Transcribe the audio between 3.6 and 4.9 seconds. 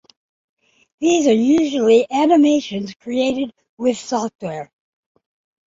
with software.